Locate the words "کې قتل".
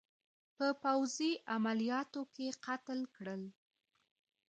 2.33-2.99